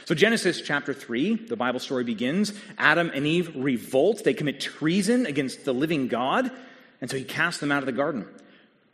[0.06, 2.54] So, Genesis chapter 3, the Bible story begins.
[2.78, 4.23] Adam and Eve revolt.
[4.23, 6.50] They commit treason against the living God.
[7.02, 8.26] And so he casts them out of the garden.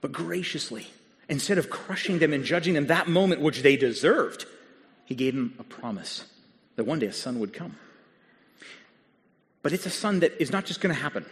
[0.01, 0.87] But graciously,
[1.29, 4.45] instead of crushing them and judging them that moment which they deserved,
[5.05, 6.25] he gave them a promise
[6.75, 7.77] that one day a son would come.
[9.61, 11.25] But it's a son that is not just going to happen.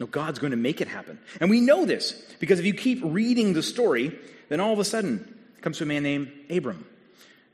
[0.00, 1.18] No, God's going to make it happen.
[1.40, 4.84] And we know this because if you keep reading the story, then all of a
[4.84, 5.28] sudden
[5.64, 6.86] comes to a man named Abram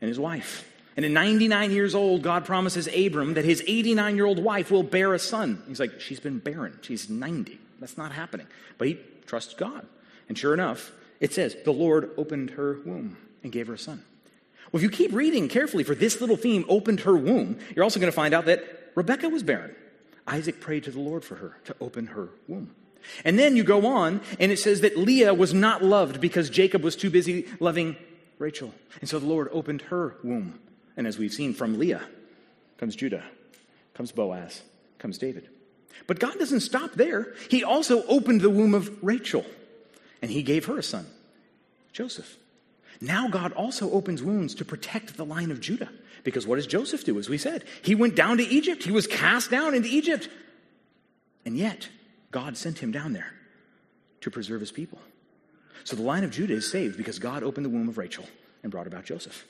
[0.00, 0.68] and his wife.
[0.96, 4.82] And at 99 years old, God promises Abram that his 89 year old wife will
[4.82, 5.62] bear a son.
[5.68, 6.76] He's like, She's been barren.
[6.82, 7.58] She's 90.
[7.78, 8.48] That's not happening.
[8.76, 9.86] But he trusts God.
[10.28, 14.02] And sure enough, it says, The Lord opened her womb and gave her a son.
[14.72, 18.00] Well, if you keep reading carefully for this little theme, opened her womb, you're also
[18.00, 19.74] going to find out that Rebecca was barren.
[20.26, 22.74] Isaac prayed to the Lord for her to open her womb.
[23.24, 26.82] And then you go on, and it says that Leah was not loved because Jacob
[26.82, 27.96] was too busy loving
[28.38, 28.72] Rachel.
[29.00, 30.58] And so the Lord opened her womb.
[30.96, 32.02] And as we've seen from Leah,
[32.78, 33.24] comes Judah,
[33.94, 34.62] comes Boaz,
[34.98, 35.48] comes David.
[36.06, 37.34] But God doesn't stop there.
[37.48, 39.44] He also opened the womb of Rachel,
[40.22, 41.06] and he gave her a son,
[41.92, 42.36] Joseph.
[43.00, 45.88] Now God also opens wombs to protect the line of Judah.
[46.22, 47.64] Because what does Joseph do, as we said?
[47.82, 48.82] He went down to Egypt.
[48.82, 50.28] He was cast down into Egypt.
[51.46, 51.88] And yet,
[52.30, 53.32] God sent him down there
[54.20, 54.98] to preserve his people.
[55.84, 58.24] So the line of Judah is saved because God opened the womb of Rachel
[58.62, 59.44] and brought about Joseph.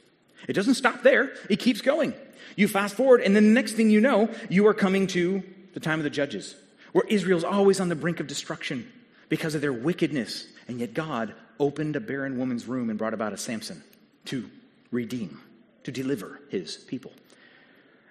[0.49, 2.15] It doesn't stop there, it keeps going.
[2.57, 5.43] You fast forward, and then the next thing you know, you are coming to
[5.75, 6.55] the time of the judges,
[6.93, 8.91] where Israel's always on the brink of destruction
[9.29, 10.47] because of their wickedness.
[10.67, 13.83] And yet God opened a barren woman's room and brought about a Samson
[14.27, 14.51] to
[14.91, 15.41] redeem
[15.85, 17.13] to deliver his people.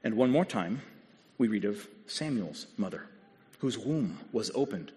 [0.04, 0.82] And one more time,
[1.38, 3.06] we read of Samuel's mother,
[3.60, 4.92] whose womb was opened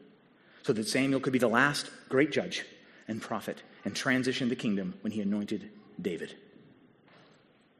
[0.62, 2.64] so that Samuel could be the last great judge
[3.08, 6.34] and prophet and transition the kingdom when he anointed David.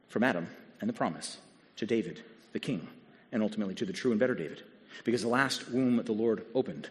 [0.09, 0.47] From Adam
[0.79, 1.37] and the promise
[1.77, 2.21] to David,
[2.51, 2.87] the king,
[3.31, 4.61] and ultimately to the true and better David.
[5.03, 6.89] Because the last womb that the Lord opened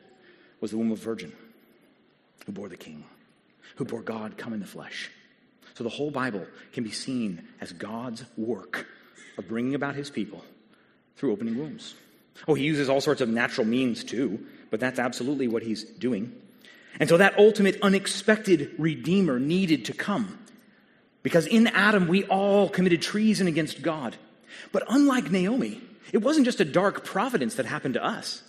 [0.61, 1.33] was the womb of virgin
[2.47, 3.05] who bore the king,
[3.77, 5.11] who bore God come in the flesh.
[5.75, 8.87] So the whole Bible can be seen as God's work
[9.39, 10.45] of bringing about his people
[11.17, 11.95] through opening wombs.
[12.49, 16.33] Oh, he uses all sorts of natural means too, but that's absolutely what he's doing.
[16.99, 20.39] And so that ultimate unexpected Redeemer needed to come.
[21.23, 24.17] Because in Adam, we all committed treason against God.
[24.73, 25.81] But unlike Naomi,
[26.13, 28.43] it wasn't just a dark providence that happened to us.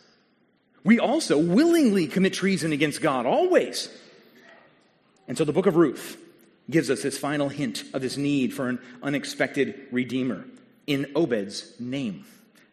[0.84, 3.89] We also willingly commit treason against God, always.
[5.27, 6.17] And so the book of Ruth
[6.69, 10.45] gives us this final hint of this need for an unexpected Redeemer
[10.88, 12.25] in Obed's name.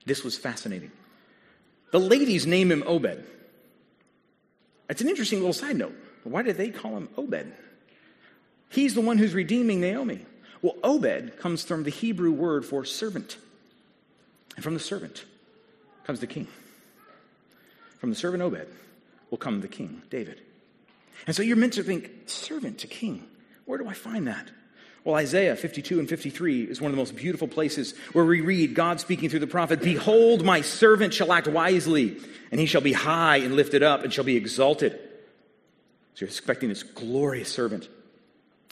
[0.07, 0.91] This was fascinating.
[1.91, 3.25] The ladies name him Obed.
[4.89, 5.95] It's an interesting little side note.
[6.25, 7.53] Why did they call him Obed?
[8.69, 10.25] He's the one who's redeeming Naomi.
[10.63, 13.39] Well, Obed comes from the Hebrew word for servant.
[14.57, 15.25] And from the servant
[16.05, 16.47] comes the king.
[17.99, 18.69] From the servant Obed
[19.31, 20.41] will come the king, David.
[21.27, 23.27] And so you're meant to think, servant to king.
[23.65, 24.51] Where do I find that?
[25.05, 28.75] Well, Isaiah 52 and 53 is one of the most beautiful places where we read
[28.75, 32.19] God speaking through the prophet Behold, my servant shall act wisely,
[32.51, 34.93] and he shall be high and lifted up and shall be exalted.
[34.93, 37.89] So you're expecting this glorious servant.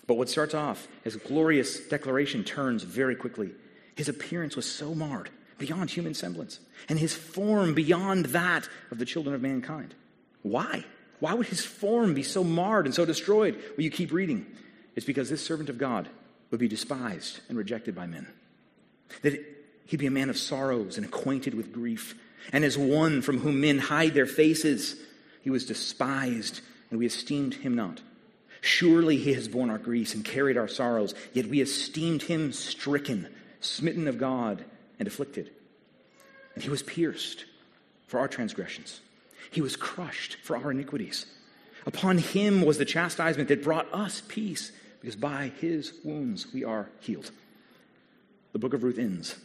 [0.07, 3.51] But what starts off as a glorious declaration turns very quickly.
[3.95, 9.05] His appearance was so marred beyond human semblance, and his form beyond that of the
[9.05, 9.95] children of mankind.
[10.43, 10.85] Why?
[11.21, 13.57] Why would his form be so marred and so destroyed?
[13.57, 14.47] Well, you keep reading.
[14.95, 16.09] It's because this servant of God
[16.51, 18.27] would be despised and rejected by men.
[19.23, 19.45] That
[19.87, 22.15] he'd be a man of sorrows and acquainted with grief.
[22.53, 24.97] And as one from whom men hide their faces,
[25.43, 28.01] he was despised, and we esteemed him not.
[28.61, 33.29] Surely he has borne our griefs and carried our sorrows, yet we esteemed him stricken,
[33.61, 34.65] smitten of God,
[34.99, 35.51] and afflicted.
[36.55, 37.45] And he was pierced
[38.07, 39.01] for our transgressions,
[39.51, 41.27] he was crushed for our iniquities.
[41.87, 46.89] Upon him was the chastisement that brought us peace, because by his wounds we are
[47.01, 47.31] healed.
[48.53, 49.37] The book of Ruth ends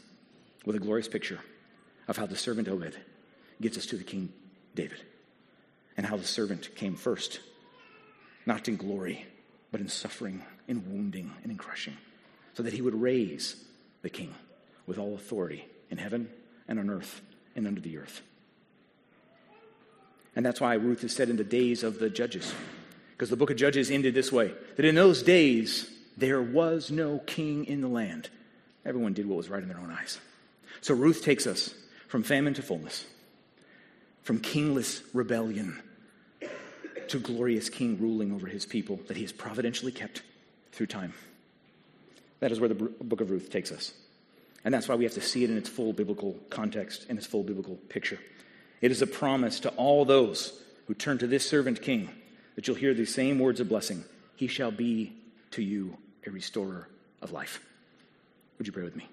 [0.65, 1.39] with a glorious picture
[2.07, 2.97] of how the servant Obed
[3.61, 4.31] gets us to the king
[4.75, 5.01] David,
[5.97, 7.39] and how the servant came first,
[8.45, 9.25] not in glory,
[9.71, 11.97] but in suffering, in wounding, and in crushing,
[12.55, 13.63] so that he would raise
[14.01, 14.33] the king
[14.87, 16.29] with all authority in heaven
[16.67, 17.21] and on earth
[17.55, 18.21] and under the earth.
[20.35, 22.53] And that's why Ruth is said in the days of the judges.
[23.23, 27.19] Because the book of Judges ended this way that in those days, there was no
[27.19, 28.29] king in the land.
[28.85, 30.19] Everyone did what was right in their own eyes.
[30.81, 31.73] So Ruth takes us
[32.09, 33.05] from famine to fullness,
[34.23, 35.81] from kingless rebellion
[37.07, 40.21] to glorious king ruling over his people that he has providentially kept
[40.73, 41.13] through time.
[42.41, 43.93] That is where the book of Ruth takes us.
[44.65, 47.25] And that's why we have to see it in its full biblical context, in its
[47.25, 48.19] full biblical picture.
[48.81, 52.09] It is a promise to all those who turn to this servant king
[52.55, 54.03] that you'll hear these same words of blessing
[54.35, 55.13] He shall be
[55.51, 56.87] to you a restorer
[57.21, 57.59] of life.
[58.57, 59.07] Would you pray with me?